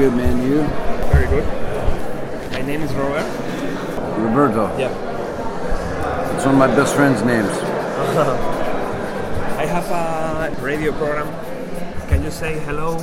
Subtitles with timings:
[0.00, 0.42] good, man.
[0.42, 0.62] You?
[1.12, 1.44] Very good.
[2.52, 3.26] My name is Robert.
[4.18, 4.74] Roberto.
[4.78, 4.88] Yeah.
[6.34, 7.50] It's one of my best friends' names.
[9.60, 11.28] I have a radio program.
[12.08, 12.98] Can you say hello?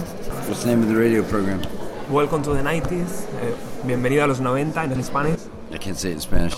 [0.48, 1.62] What's the name of the radio program?
[2.10, 3.28] Welcome to the 90s.
[3.44, 3.54] Eh,
[3.86, 5.42] bienvenido a los 90 en Spanish.
[5.72, 6.56] I can't say it in Spanish.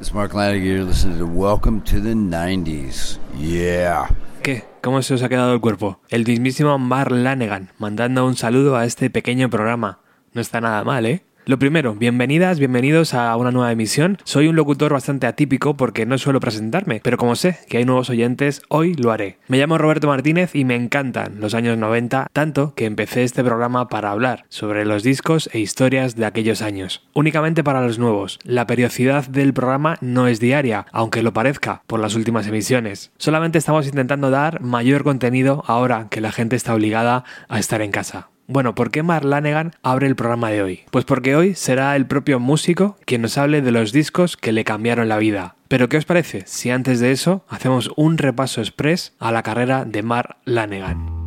[0.00, 0.66] It's Mark Lanigan.
[0.66, 3.18] You're listening to Welcome to the 90s.
[3.34, 4.08] Yeah.
[4.42, 4.64] ¿Qué?
[4.82, 6.00] ¿Cómo se os ha quedado el cuerpo?
[6.08, 10.00] El mismísimo Mark Lanegan, mandando un saludo a este pequeño programa.
[10.32, 11.22] No está nada mal, ¿eh?
[11.44, 14.16] Lo primero, bienvenidas, bienvenidos a una nueva emisión.
[14.22, 18.10] Soy un locutor bastante atípico porque no suelo presentarme, pero como sé que hay nuevos
[18.10, 19.38] oyentes, hoy lo haré.
[19.48, 23.88] Me llamo Roberto Martínez y me encantan los años 90, tanto que empecé este programa
[23.88, 27.08] para hablar sobre los discos e historias de aquellos años.
[27.12, 28.38] Únicamente para los nuevos.
[28.44, 33.10] La periodicidad del programa no es diaria, aunque lo parezca por las últimas emisiones.
[33.18, 37.90] Solamente estamos intentando dar mayor contenido ahora que la gente está obligada a estar en
[37.90, 38.31] casa.
[38.52, 40.80] Bueno, ¿por qué Mark Lanegan abre el programa de hoy?
[40.90, 44.62] Pues porque hoy será el propio músico quien nos hable de los discos que le
[44.62, 45.56] cambiaron la vida.
[45.68, 49.86] Pero ¿qué os parece si antes de eso hacemos un repaso express a la carrera
[49.86, 51.21] de Mark Lanegan?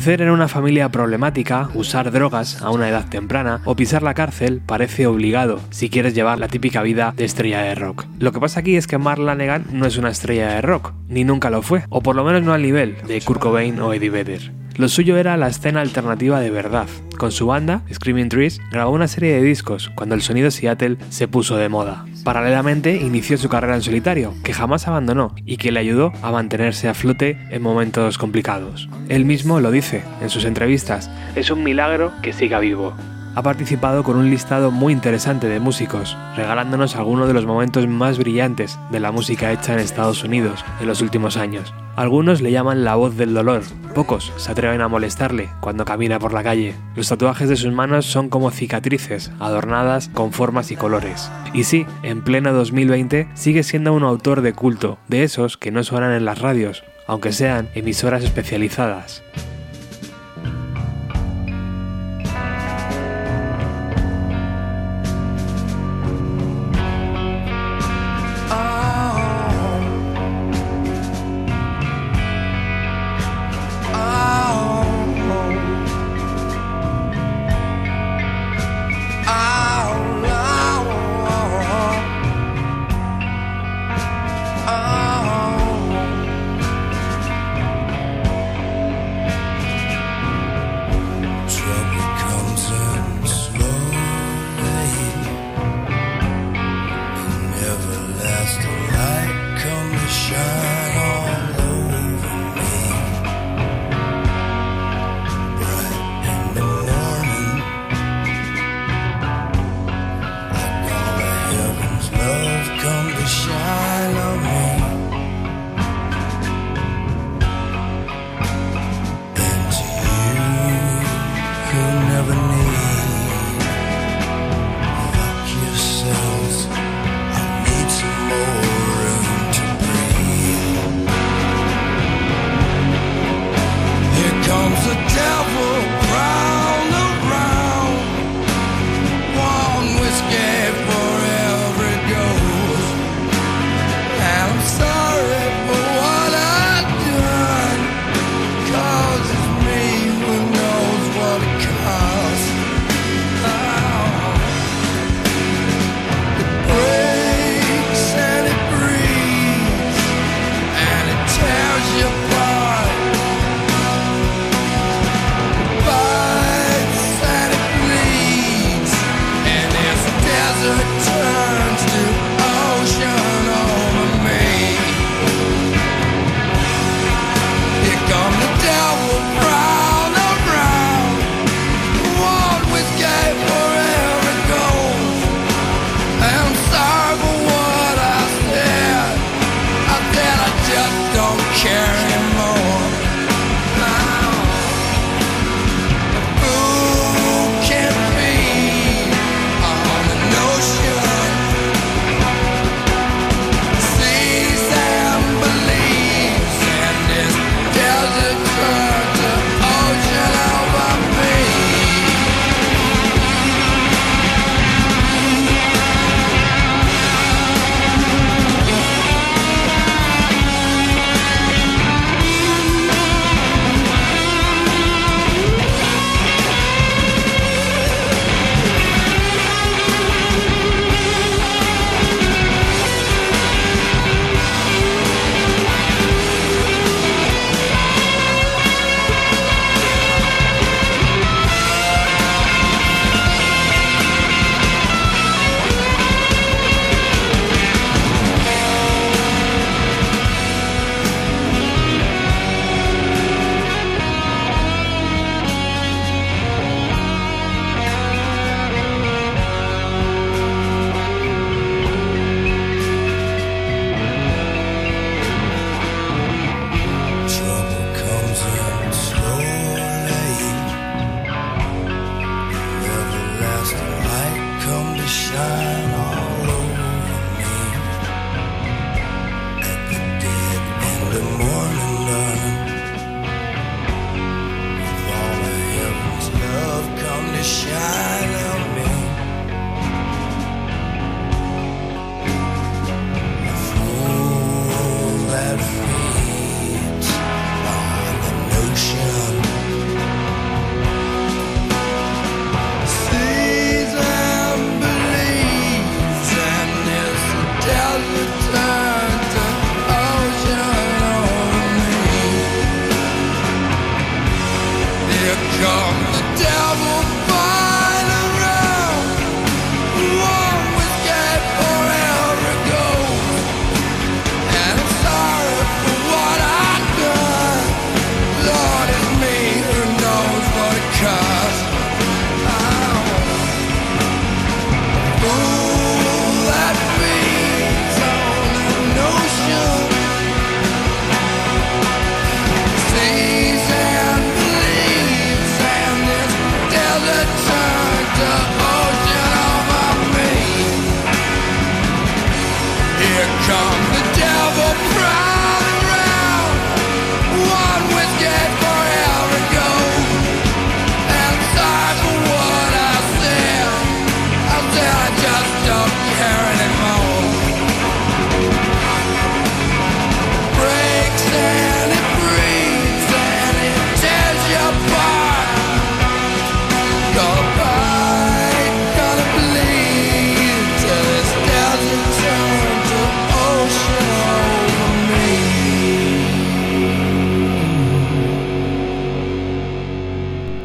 [0.00, 4.62] Crecer en una familia problemática, usar drogas a una edad temprana o pisar la cárcel
[4.64, 8.06] parece obligado si quieres llevar la típica vida de estrella de rock.
[8.18, 11.24] Lo que pasa aquí es que Mark Lanegan no es una estrella de rock, ni
[11.24, 14.08] nunca lo fue, o por lo menos no al nivel de Kurt Cobain o Eddie
[14.08, 14.52] Vedder.
[14.80, 16.86] Lo suyo era la escena alternativa de verdad.
[17.18, 21.28] Con su banda, Screaming Trees, grabó una serie de discos cuando el sonido Seattle se
[21.28, 22.06] puso de moda.
[22.24, 26.88] Paralelamente, inició su carrera en solitario, que jamás abandonó y que le ayudó a mantenerse
[26.88, 28.88] a flote en momentos complicados.
[29.10, 32.94] Él mismo lo dice en sus entrevistas, es un milagro que siga vivo.
[33.36, 38.18] Ha participado con un listado muy interesante de músicos, regalándonos algunos de los momentos más
[38.18, 41.72] brillantes de la música hecha en Estados Unidos en los últimos años.
[41.94, 43.62] Algunos le llaman la voz del dolor,
[43.94, 46.74] pocos se atreven a molestarle cuando camina por la calle.
[46.96, 51.30] Los tatuajes de sus manos son como cicatrices, adornadas con formas y colores.
[51.52, 55.84] Y sí, en pleno 2020 sigue siendo un autor de culto, de esos que no
[55.84, 59.22] suenan en las radios, aunque sean emisoras especializadas.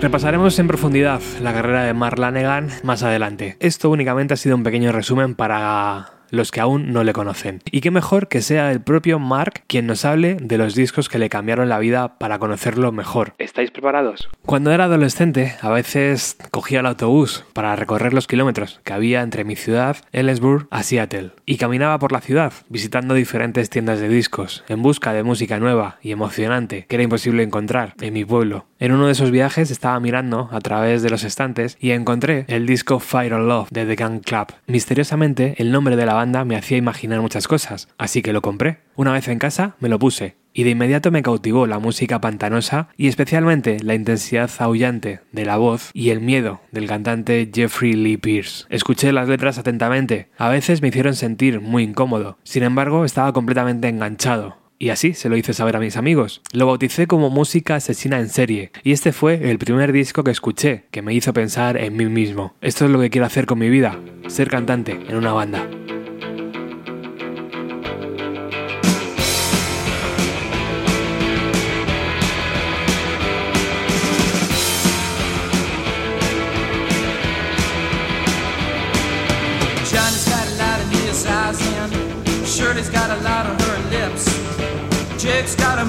[0.06, 3.58] Repasaremos en profundidad la carrera de Mark Lanegan más adelante.
[3.60, 7.62] Esto únicamente ha sido un pequeño resumen para los que aún no le conocen.
[7.72, 11.20] Y qué mejor que sea el propio Mark quien nos hable de los discos que
[11.20, 13.34] le cambiaron la vida para conocerlo mejor.
[13.38, 14.30] ¿Estáis preparados?
[14.46, 19.44] Cuando era adolescente, a veces cogía el autobús para recorrer los kilómetros que había entre
[19.44, 24.64] mi ciudad, Ellensburg, a Seattle, y caminaba por la ciudad, visitando diferentes tiendas de discos,
[24.68, 28.66] en busca de música nueva y emocionante que era imposible encontrar en mi pueblo.
[28.78, 32.66] En uno de esos viajes estaba mirando a través de los estantes y encontré el
[32.66, 34.48] disco Fire or Love de The Gun Club.
[34.68, 38.80] Misteriosamente, el nombre de la banda me hacía imaginar muchas cosas, así que lo compré.
[38.96, 40.36] Una vez en casa, me lo puse.
[40.58, 45.58] Y de inmediato me cautivó la música pantanosa y especialmente la intensidad aullante de la
[45.58, 48.66] voz y el miedo del cantante Jeffrey Lee Pierce.
[48.70, 53.90] Escuché las letras atentamente, a veces me hicieron sentir muy incómodo, sin embargo estaba completamente
[53.90, 54.58] enganchado.
[54.78, 56.42] Y así se lo hice saber a mis amigos.
[56.52, 60.86] Lo bauticé como música asesina en serie, y este fue el primer disco que escuché
[60.92, 62.56] que me hizo pensar en mí mismo.
[62.62, 65.68] Esto es lo que quiero hacer con mi vida, ser cantante en una banda.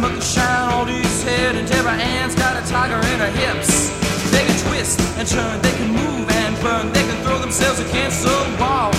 [0.05, 3.89] A shine on his head and Deborah Ann's got a tiger in her hips.
[4.31, 8.23] They can twist and turn, they can move and burn, they can throw themselves against
[8.23, 8.93] the wall,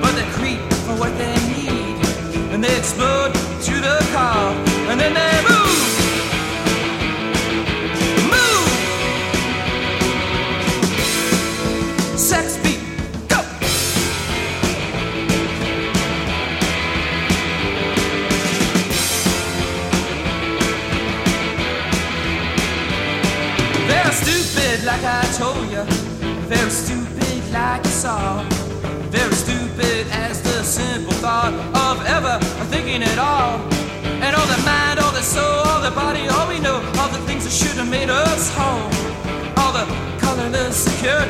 [0.00, 1.96] but they creep for what they need.
[2.52, 4.52] And they explode to the car
[4.90, 5.51] and then they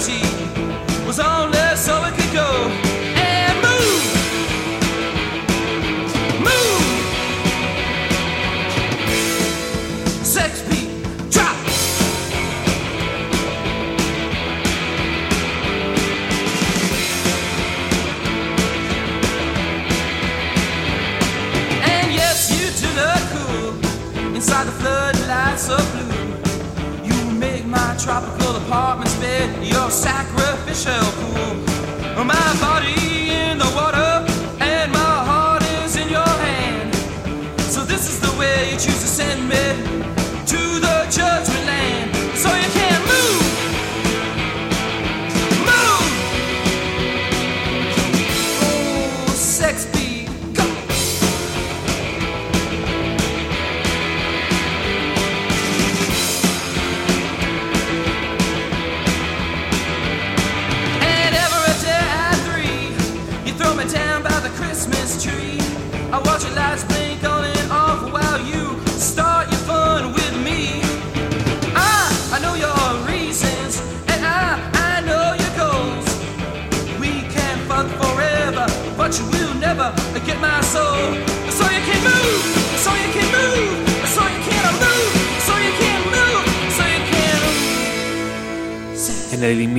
[0.09, 0.32] reality.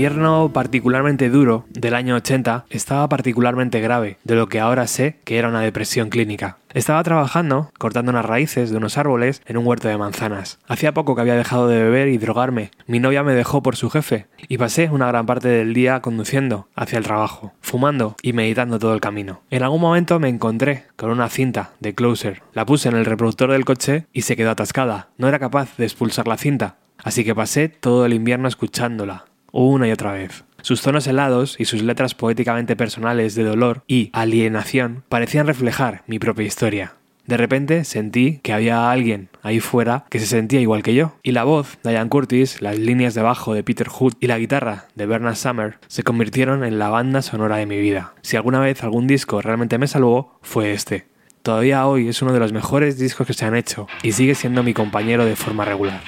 [0.04, 5.38] Invierno particularmente duro del año 80 estaba particularmente grave, de lo que ahora sé que
[5.38, 6.58] era una depresión clínica.
[6.74, 10.60] Estaba trabajando, cortando unas raíces de unos árboles en un huerto de manzanas.
[10.68, 12.72] Hacía poco que había dejado de beber y drogarme.
[12.86, 16.68] Mi novia me dejó por su jefe y pasé una gran parte del día conduciendo
[16.76, 19.44] hacia el trabajo, fumando y meditando todo el camino.
[19.52, 22.44] En algún momento me encontré con una cinta de Closer.
[22.52, 25.12] La puse en el reproductor del coche y se quedó atascada.
[25.18, 29.88] No era capaz de expulsar la cinta, así que pasé todo el invierno escuchándola, una
[29.88, 30.44] y otra vez.
[30.62, 36.20] Sus tonos helados y sus letras poéticamente personales de dolor y alienación parecían reflejar mi
[36.20, 36.94] propia historia.
[37.26, 41.16] De repente sentí que había alguien ahí fuera que se sentía igual que yo.
[41.24, 44.38] Y la voz de Ian Curtis, las líneas de bajo de Peter Hood y la
[44.38, 48.14] guitarra de Bernard Summer se convirtieron en la banda sonora de mi vida.
[48.22, 51.08] Si alguna vez algún disco realmente me salvó, fue este.
[51.44, 54.64] Todavía hoy es uno de los mejores discos que se han hecho y sigue siendo
[54.64, 56.02] mi compañero de forma regular.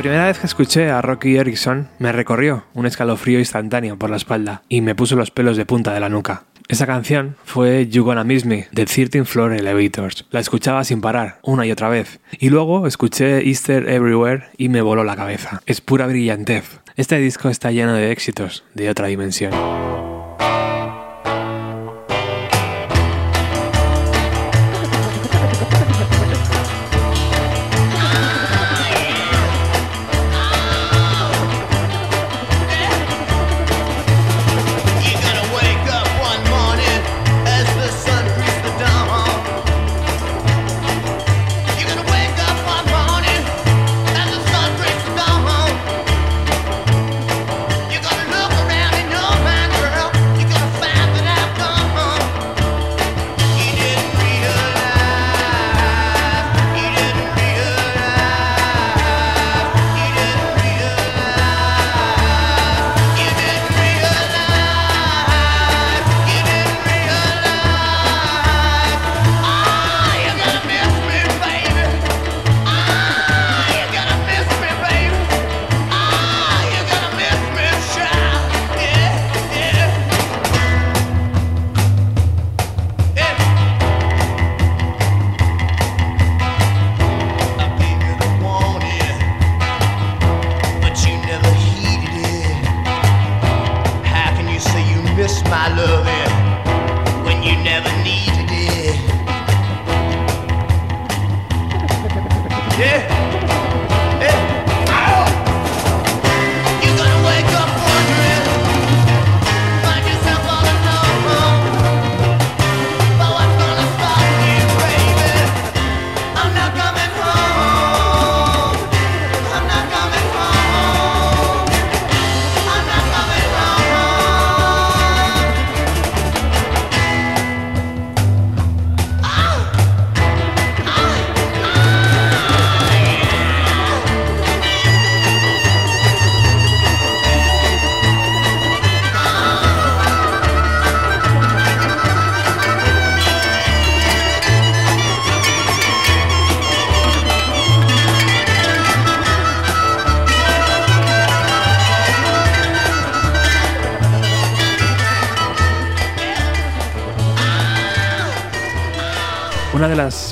[0.00, 4.62] Primera vez que escuché a Rocky Erickson me recorrió un escalofrío instantáneo por la espalda
[4.66, 6.44] y me puso los pelos de punta de la nuca.
[6.68, 10.24] Esa canción fue You Gonna Miss Me de 13 Floor Elevators.
[10.30, 12.20] La escuchaba sin parar, una y otra vez.
[12.38, 15.60] Y luego escuché Easter Everywhere y me voló la cabeza.
[15.66, 16.80] Es pura brillantez.
[16.96, 19.52] Este disco está lleno de éxitos de otra dimensión.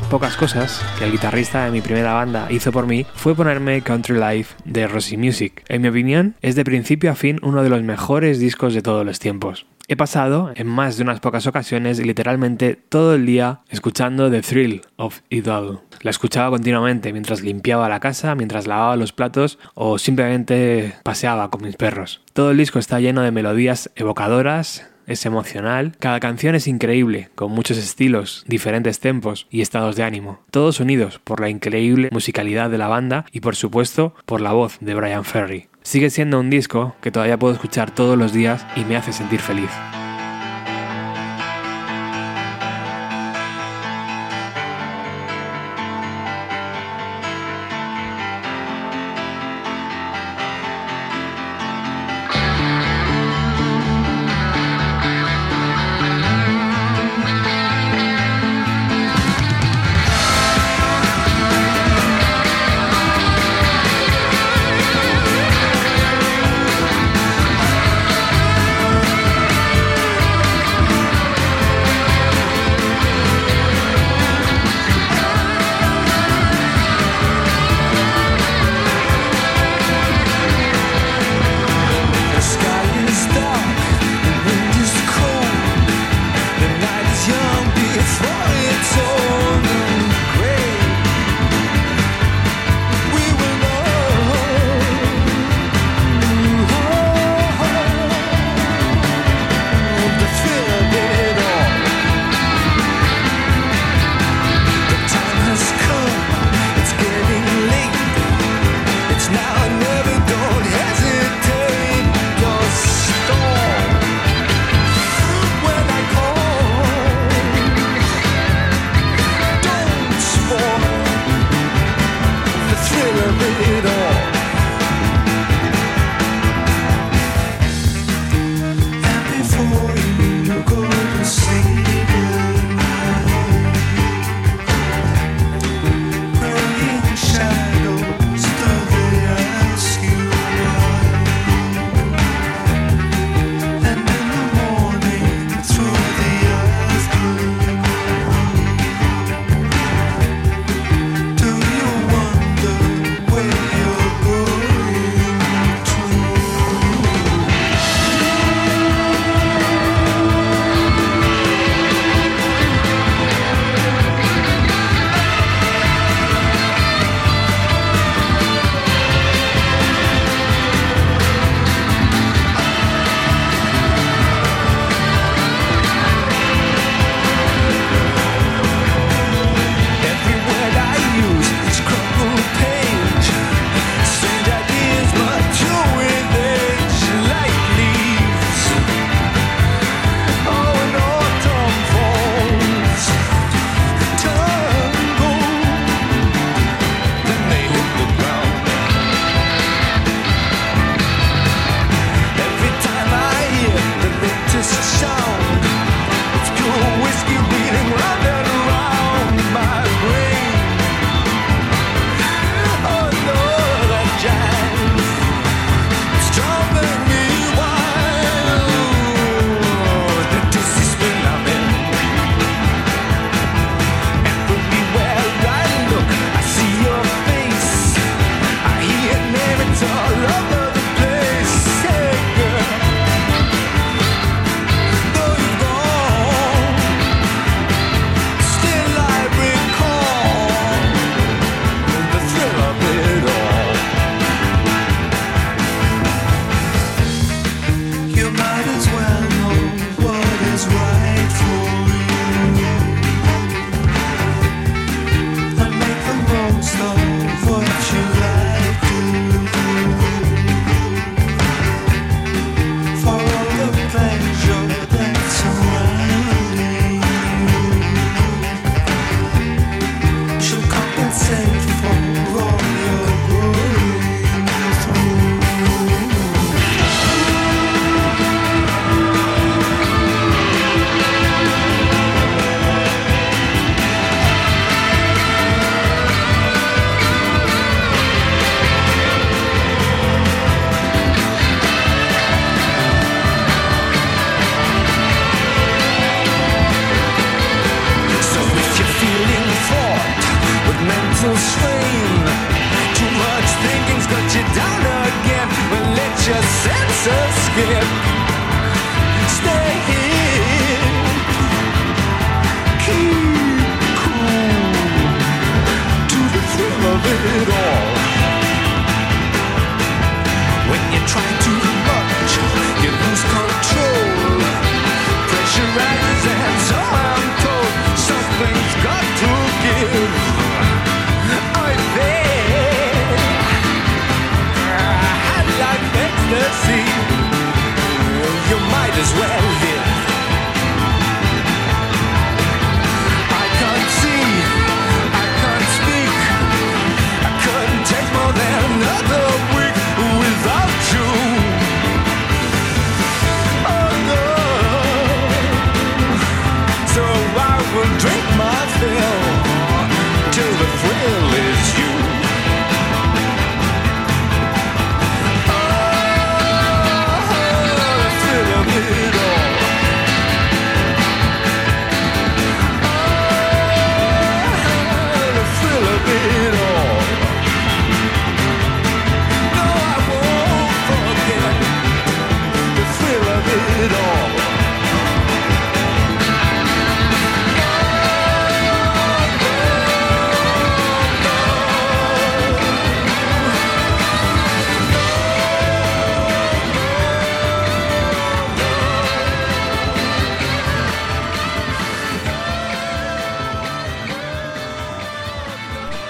[0.08, 4.18] Pocas cosas que el guitarrista de mi primera banda hizo por mí fue ponerme Country
[4.18, 5.62] Life de Rosy Music.
[5.68, 9.04] En mi opinión, es de principio a fin uno de los mejores discos de todos
[9.04, 9.66] los tiempos.
[9.86, 14.82] He pasado, en más de unas pocas ocasiones, literalmente todo el día escuchando The Thrill
[14.96, 15.80] of It All.
[16.00, 21.62] La escuchaba continuamente mientras limpiaba la casa, mientras lavaba los platos o simplemente paseaba con
[21.62, 22.22] mis perros.
[22.32, 25.96] Todo el disco está lleno de melodías evocadoras, es emocional.
[25.98, 30.40] Cada canción es increíble, con muchos estilos, diferentes tempos y estados de ánimo.
[30.50, 34.78] Todos unidos por la increíble musicalidad de la banda y por supuesto por la voz
[34.80, 35.68] de Brian Ferry.
[35.82, 39.40] Sigue siendo un disco que todavía puedo escuchar todos los días y me hace sentir
[39.40, 39.70] feliz.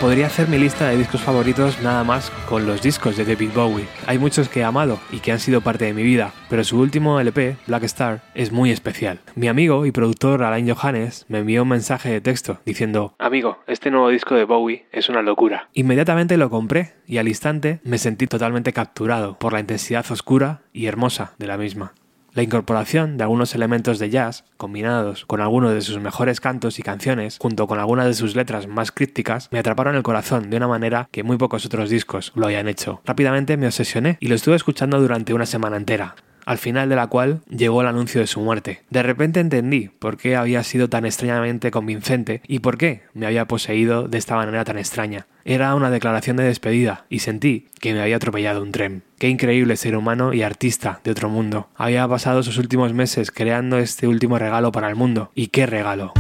[0.01, 3.89] Podría hacer mi lista de discos favoritos nada más con los discos de David Bowie.
[4.07, 6.79] Hay muchos que he amado y que han sido parte de mi vida, pero su
[6.79, 9.19] último LP, Black Star, es muy especial.
[9.35, 13.91] Mi amigo y productor Alain Johannes me envió un mensaje de texto diciendo: Amigo, este
[13.91, 15.69] nuevo disco de Bowie es una locura.
[15.73, 20.87] Inmediatamente lo compré y al instante me sentí totalmente capturado por la intensidad oscura y
[20.87, 21.93] hermosa de la misma.
[22.35, 26.83] La incorporación de algunos elementos de jazz, combinados con algunos de sus mejores cantos y
[26.83, 30.69] canciones, junto con algunas de sus letras más crípticas, me atraparon el corazón de una
[30.69, 33.01] manera que muy pocos otros discos lo hayan hecho.
[33.05, 36.15] Rápidamente me obsesioné y lo estuve escuchando durante una semana entera
[36.49, 38.81] al final de la cual llegó el anuncio de su muerte.
[38.89, 43.45] De repente entendí por qué había sido tan extrañamente convincente y por qué me había
[43.45, 45.27] poseído de esta manera tan extraña.
[45.45, 49.03] Era una declaración de despedida y sentí que me había atropellado un tren.
[49.19, 51.69] Qué increíble ser humano y artista de otro mundo.
[51.77, 55.31] Había pasado sus últimos meses creando este último regalo para el mundo.
[55.35, 56.15] ¿Y qué regalo?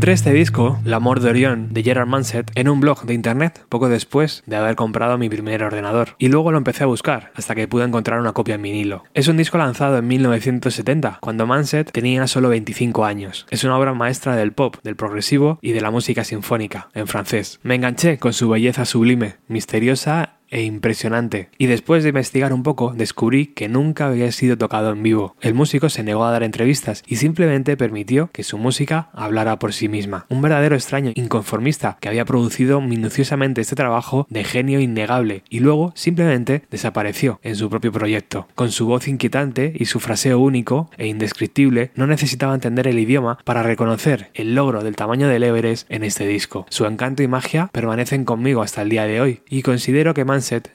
[0.00, 3.90] Encontré este disco, L'Amor de Orion, de Gerard Manset, en un blog de internet poco
[3.90, 6.16] después de haber comprado mi primer ordenador.
[6.16, 9.04] Y luego lo empecé a buscar, hasta que pude encontrar una copia en vinilo.
[9.12, 13.46] Es un disco lanzado en 1970, cuando Manset tenía solo 25 años.
[13.50, 17.60] Es una obra maestra del pop, del progresivo y de la música sinfónica, en francés.
[17.62, 21.48] Me enganché con su belleza sublime, misteriosa e impresionante.
[21.58, 25.36] Y después de investigar un poco, descubrí que nunca había sido tocado en vivo.
[25.40, 29.72] El músico se negó a dar entrevistas y simplemente permitió que su música hablara por
[29.72, 30.26] sí misma.
[30.28, 35.92] Un verdadero extraño inconformista que había producido minuciosamente este trabajo de genio innegable y luego
[35.94, 38.48] simplemente desapareció en su propio proyecto.
[38.54, 43.38] Con su voz inquietante y su fraseo único e indescriptible, no necesitaba entender el idioma
[43.44, 46.66] para reconocer el logro del tamaño del Everest en este disco.
[46.70, 50.24] Su encanto y magia permanecen conmigo hasta el día de hoy y considero que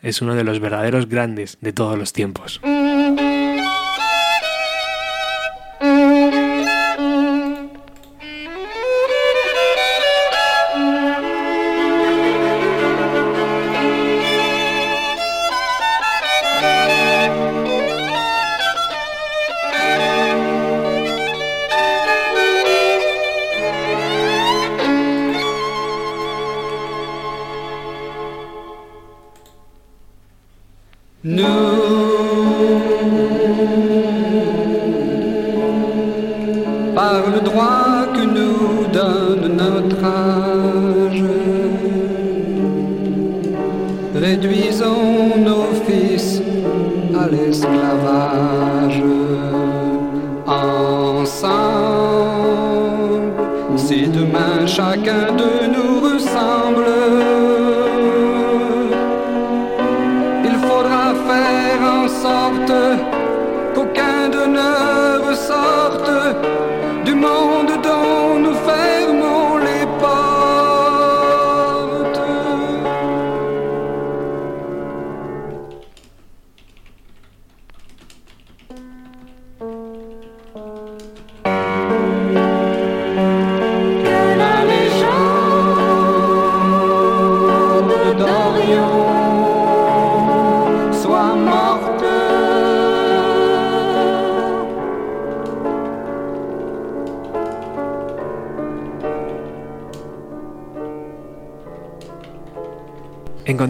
[0.01, 2.61] Es uno de los verdaderos grandes de todos los tiempos.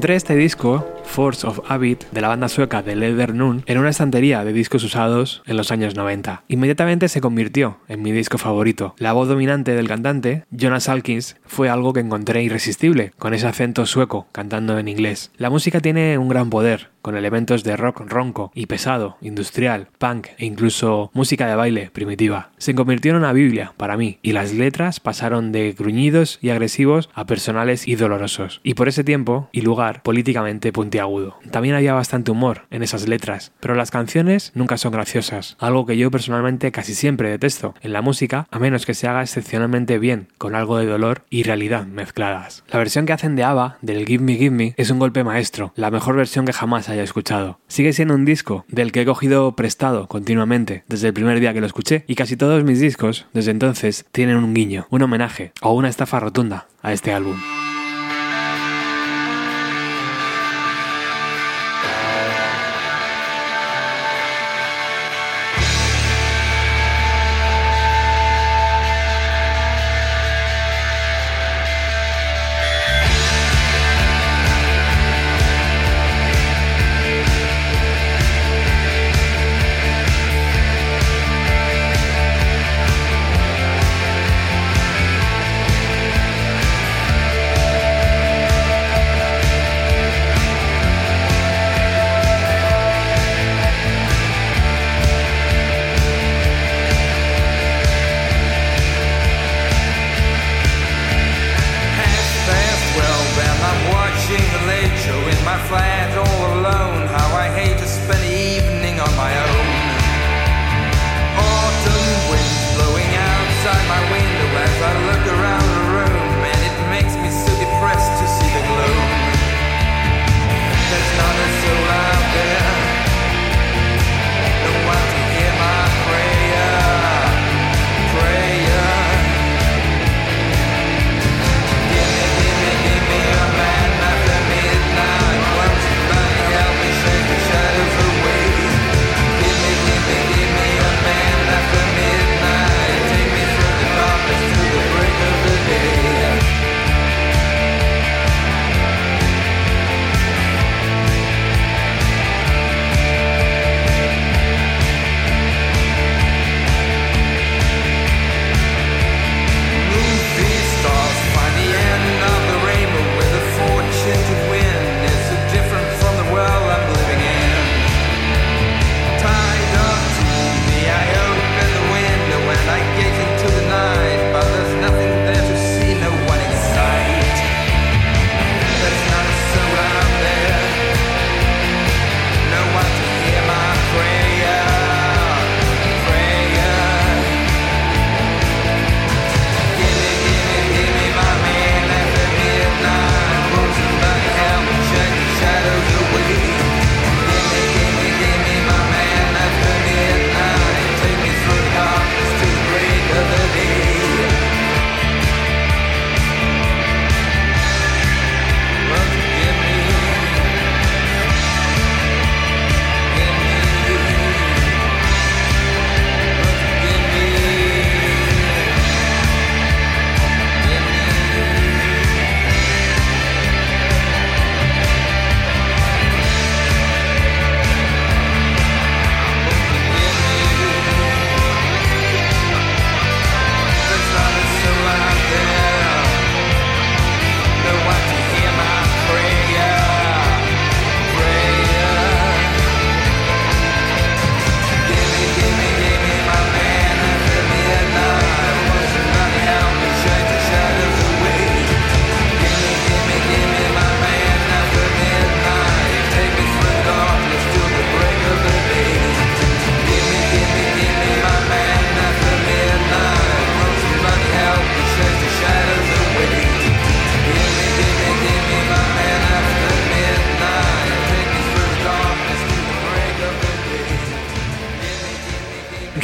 [0.06, 3.90] Encontré este disco, Force of Habit, de la banda sueca de Leather Noon, en una
[3.90, 6.44] estantería de discos usados en los años 90.
[6.48, 8.94] Inmediatamente se convirtió en mi disco favorito.
[9.00, 13.88] La voz dominante del cantante, Jonas Alkins, fue algo que encontré irresistible, con ese acento
[13.88, 15.32] sueco cantando en inglés.
[15.38, 20.30] La música tiene un gran poder, con elementos de rock ronco y pesado, industrial, punk
[20.40, 22.50] e incluso música de baile primitiva.
[22.58, 27.12] Se convirtió en una Biblia para mí y las letras pasaron de gruñidos y agresivos
[27.14, 28.60] a personales y dolorosos.
[28.64, 31.38] Y por ese tiempo y lugar políticamente puntiagudo.
[31.52, 35.98] También había bastante humor en esas letras, pero las canciones nunca son graciosas, algo que
[35.98, 40.30] yo personalmente casi siempre detesto en la música, a menos que se haga excepcionalmente bien,
[40.40, 42.64] con algo de dolor y realidad mezcladas.
[42.72, 45.72] La versión que hacen de ABBA del Give Me Give Me es un golpe maestro,
[45.76, 47.60] la mejor versión que jamás escuchado.
[47.68, 51.62] Sigue siendo un disco del que he cogido prestado continuamente desde el primer día que
[51.62, 55.74] lo escuché y casi todos mis discos desde entonces tienen un guiño, un homenaje o
[55.74, 57.36] una estafa rotunda a este álbum.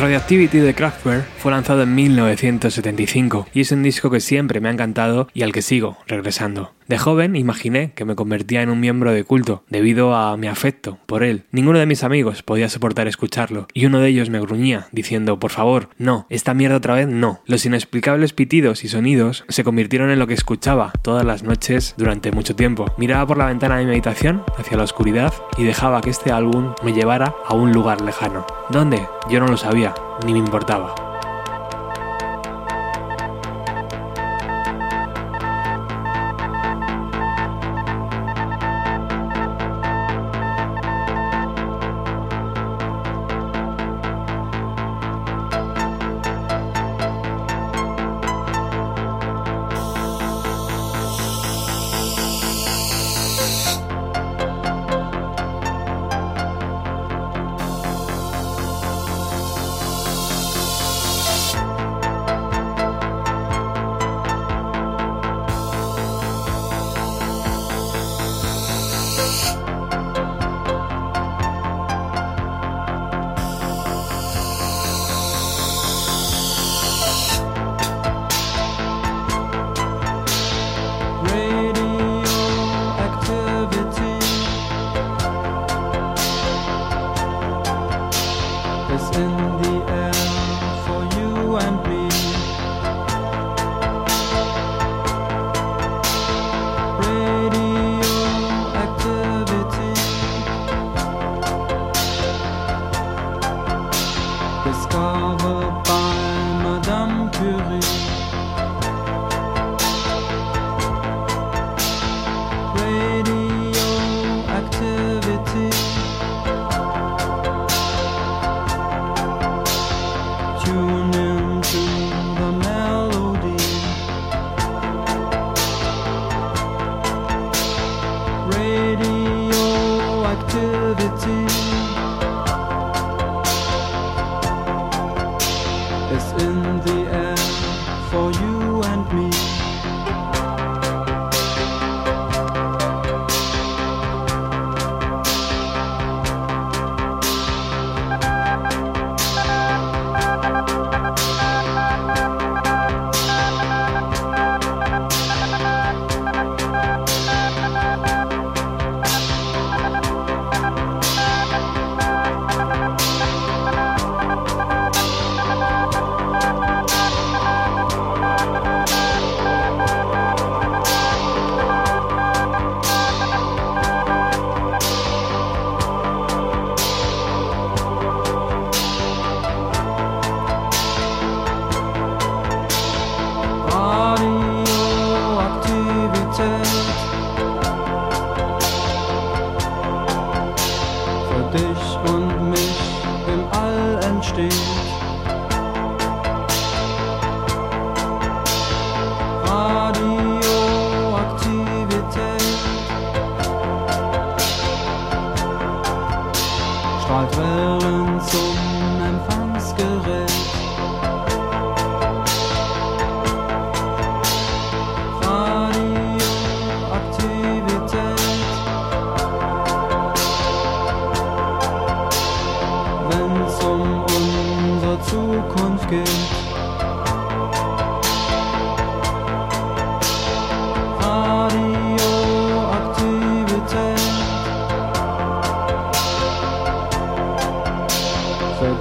[0.02, 4.72] Radioactivity de Kraftwerk fue lanzado en 1975 y es un disco que siempre me ha
[4.72, 6.72] encantado y al que sigo regresando.
[6.92, 10.98] De joven imaginé que me convertía en un miembro de culto debido a mi afecto
[11.06, 11.46] por él.
[11.54, 15.52] Ninguno de mis amigos podía soportar escucharlo y uno de ellos me gruñía diciendo por
[15.52, 17.40] favor, no, esta mierda otra vez no.
[17.46, 22.34] Los inexplicables pitidos y sonidos se convirtieron en lo que escuchaba todas las noches durante
[22.34, 22.94] mucho tiempo.
[22.98, 26.74] Miraba por la ventana de mi habitación hacia la oscuridad y dejaba que este álbum
[26.84, 28.46] me llevara a un lugar lejano.
[28.70, 29.00] ¿Dónde?
[29.30, 29.94] Yo no lo sabía,
[30.26, 31.11] ni me importaba.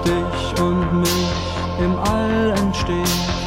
[0.05, 1.28] Dich und mich
[1.78, 3.39] im All entsteht.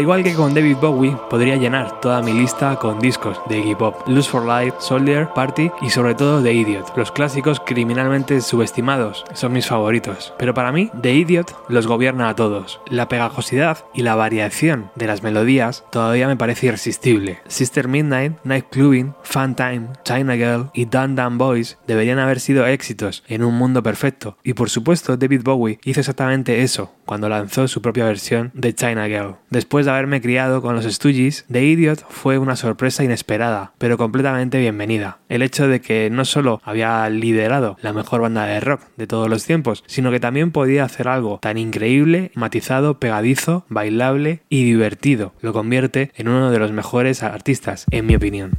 [0.00, 3.74] Al igual que con David Bowie, podría llenar toda mi lista con discos de Iggy
[3.74, 6.96] Pop, Lose for Life, Soldier, Party y sobre todo The Idiot.
[6.96, 12.34] Los clásicos criminalmente subestimados son mis favoritos, pero para mí The Idiot los gobierna a
[12.34, 12.80] todos.
[12.88, 17.40] La pegajosidad y la variación de las melodías todavía me parece irresistible.
[17.46, 22.66] Sister Midnight, Night Clubbing, Fun Time, China Girl y Dan Dan Boys deberían haber sido
[22.66, 27.66] éxitos en un mundo perfecto, y por supuesto David Bowie hizo exactamente eso cuando lanzó
[27.66, 29.34] su propia versión de China Girl.
[29.50, 34.60] Después de haberme criado con los Stooges, The Idiot fue una sorpresa inesperada, pero completamente
[34.60, 35.18] bienvenida.
[35.28, 39.28] El hecho de que no solo había liderado la mejor banda de rock de todos
[39.28, 45.34] los tiempos, sino que también podía hacer algo tan increíble, matizado, pegadizo, bailable y divertido,
[45.40, 48.52] lo convierte en uno de los mejores artistas, en mi opinión.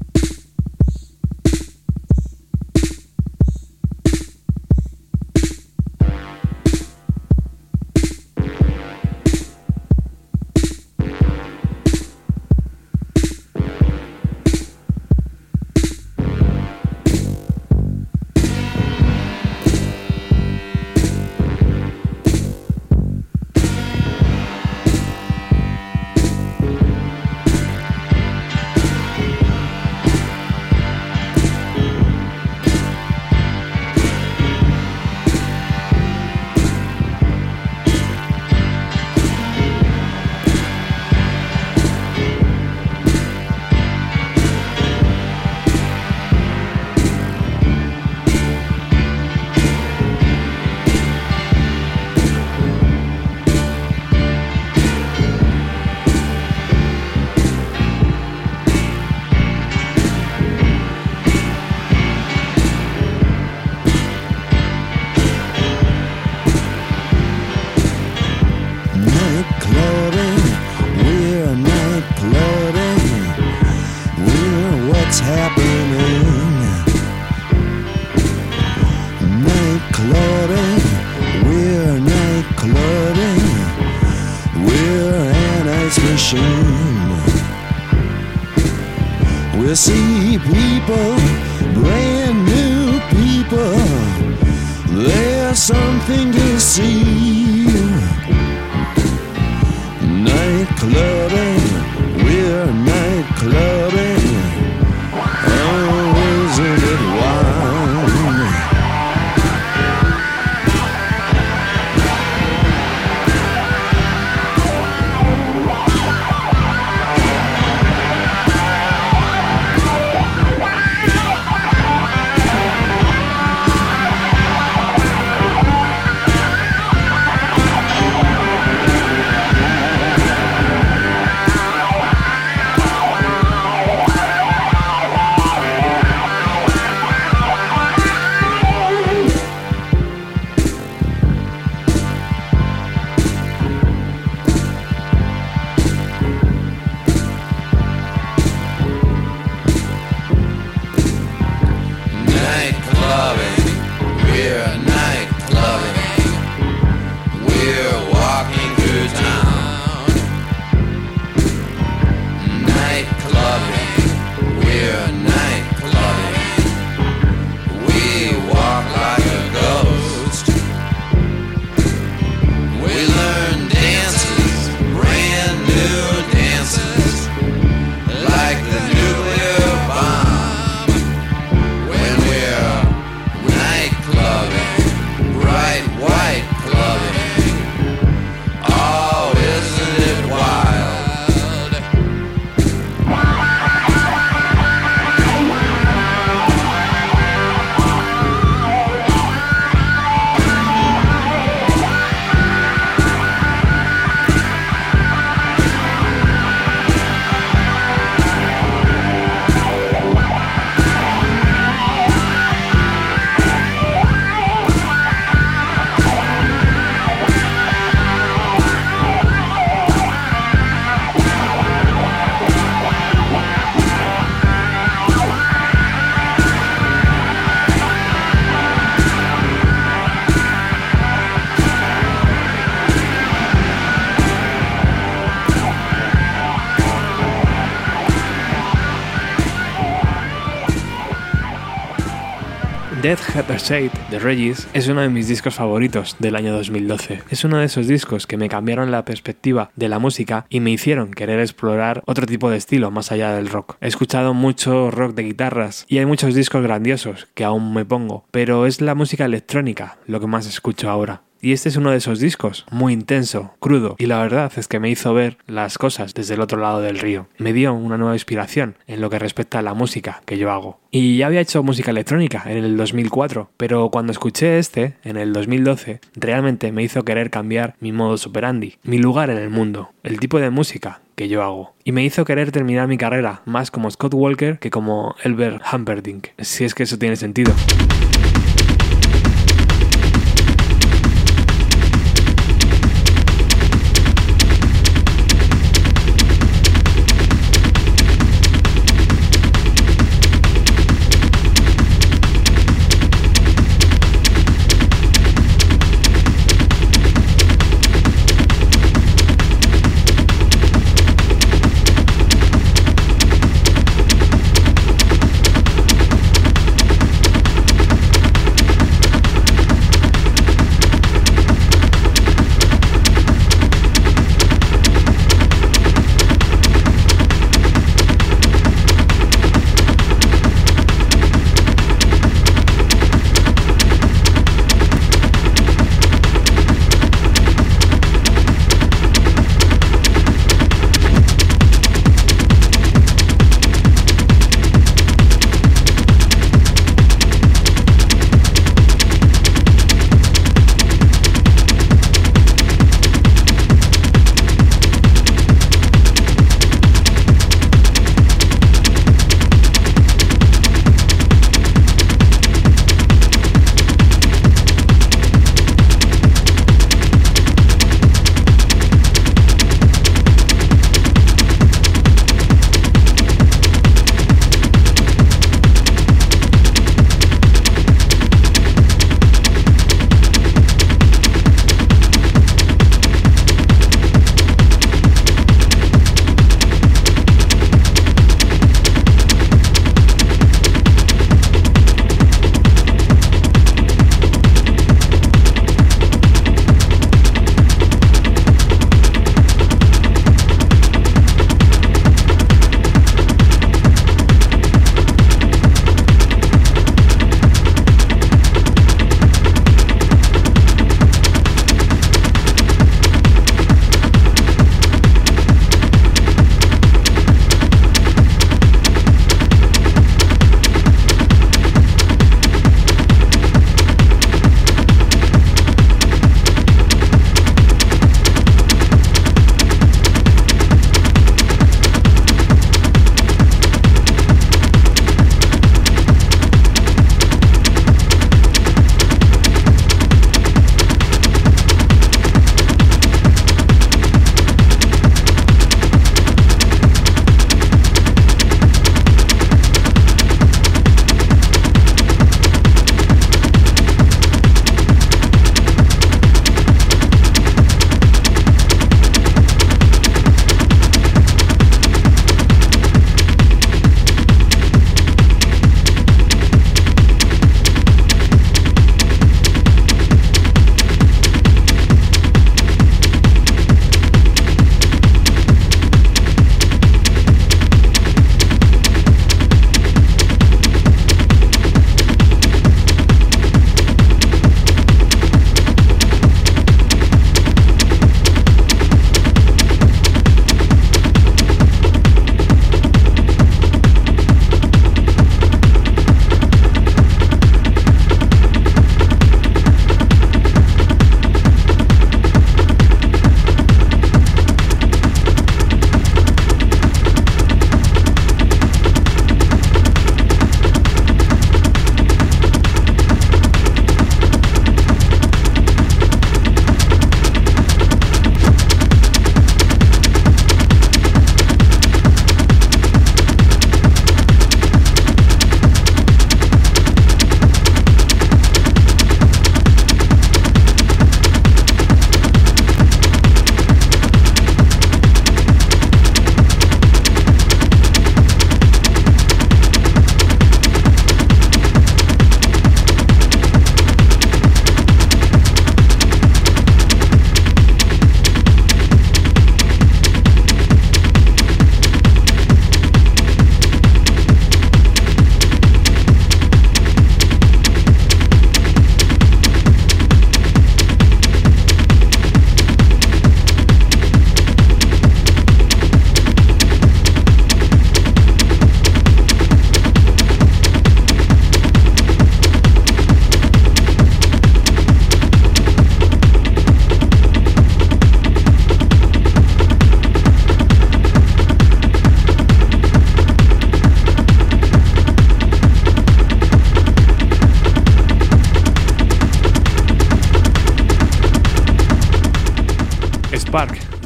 [243.11, 247.23] Death Heather Shade de Regis es uno de mis discos favoritos del año 2012.
[247.29, 250.71] Es uno de esos discos que me cambiaron la perspectiva de la música y me
[250.71, 253.75] hicieron querer explorar otro tipo de estilo más allá del rock.
[253.81, 258.23] He escuchado mucho rock de guitarras y hay muchos discos grandiosos que aún me pongo,
[258.31, 261.23] pero es la música electrónica lo que más escucho ahora.
[261.43, 264.79] Y este es uno de esos discos, muy intenso, crudo, y la verdad es que
[264.79, 267.27] me hizo ver las cosas desde el otro lado del río.
[267.39, 270.79] Me dio una nueva inspiración en lo que respecta a la música que yo hago.
[270.91, 275.33] Y ya había hecho música electrónica en el 2004, pero cuando escuché este, en el
[275.33, 280.19] 2012, realmente me hizo querer cambiar mi modo operandi, mi lugar en el mundo, el
[280.19, 281.73] tipo de música que yo hago.
[281.83, 286.27] Y me hizo querer terminar mi carrera más como Scott Walker que como Elbert Humperdinck,
[286.37, 287.51] si es que eso tiene sentido.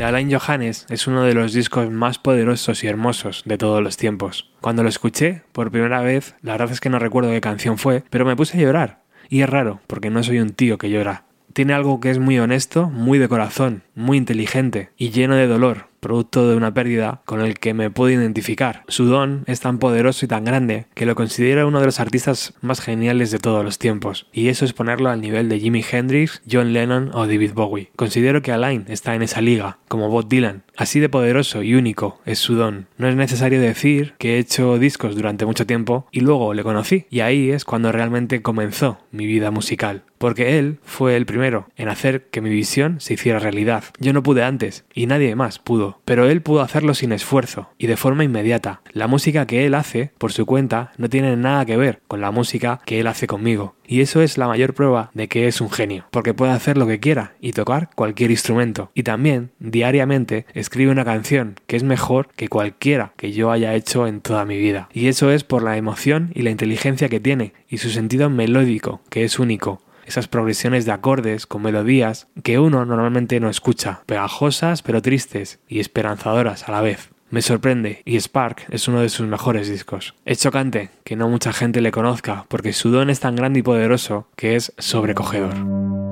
[0.05, 4.51] Alain Johannes es uno de los discos más poderosos y hermosos de todos los tiempos.
[4.61, 8.03] Cuando lo escuché por primera vez, la verdad es que no recuerdo qué canción fue,
[8.11, 9.01] pero me puse a llorar.
[9.29, 11.25] Y es raro, porque no soy un tío que llora.
[11.53, 15.87] Tiene algo que es muy honesto, muy de corazón, muy inteligente y lleno de dolor,
[15.99, 18.83] producto de una pérdida con el que me puedo identificar.
[18.87, 22.53] Su don es tan poderoso y tan grande que lo considero uno de los artistas
[22.61, 26.43] más geniales de todos los tiempos, y eso es ponerlo al nivel de Jimi Hendrix,
[26.49, 27.89] John Lennon o David Bowie.
[27.95, 30.61] Considero que Alain está en esa liga, como Bob Dylan.
[30.77, 32.87] Así de poderoso y único es su don.
[32.97, 37.05] No es necesario decir que he hecho discos durante mucho tiempo y luego le conocí,
[37.09, 40.03] y ahí es cuando realmente comenzó mi vida musical.
[40.17, 43.84] Porque él fue el primero en hacer que mi visión se hiciera realidad.
[43.99, 47.87] Yo no pude antes, y nadie más pudo, pero él pudo hacerlo sin esfuerzo y
[47.87, 48.81] de forma inmediata.
[48.91, 52.31] La música que él hace, por su cuenta, no tiene nada que ver con la
[52.31, 53.75] música que él hace conmigo.
[53.87, 56.87] Y eso es la mayor prueba de que es un genio, porque puede hacer lo
[56.87, 58.89] que quiera y tocar cualquier instrumento.
[58.93, 64.07] Y también, diariamente, escribe una canción que es mejor que cualquiera que yo haya hecho
[64.07, 64.89] en toda mi vida.
[64.91, 69.01] Y eso es por la emoción y la inteligencia que tiene, y su sentido melódico,
[69.09, 74.81] que es único esas progresiones de acordes con melodías que uno normalmente no escucha, pegajosas
[74.81, 77.09] pero tristes y esperanzadoras a la vez.
[77.29, 80.13] Me sorprende y Spark es uno de sus mejores discos.
[80.25, 83.63] Es chocante que no mucha gente le conozca porque su don es tan grande y
[83.63, 86.04] poderoso que es sobrecogedor.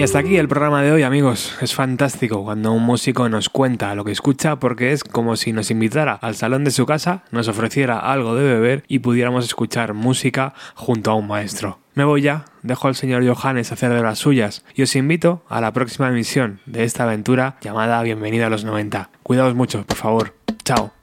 [0.00, 1.58] Y hasta aquí el programa de hoy, amigos.
[1.60, 5.70] Es fantástico cuando un músico nos cuenta lo que escucha porque es como si nos
[5.70, 10.54] invitara al salón de su casa, nos ofreciera algo de beber y pudiéramos escuchar música
[10.74, 11.80] junto a un maestro.
[11.92, 15.60] Me voy ya, dejo al señor Johannes hacer de las suyas y os invito a
[15.60, 19.10] la próxima emisión de esta aventura llamada Bienvenida a los 90.
[19.22, 20.34] Cuidaos mucho, por favor.
[20.64, 20.94] Chao.